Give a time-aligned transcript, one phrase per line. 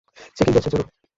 [0.37, 0.85] Checking চলছে, চলো।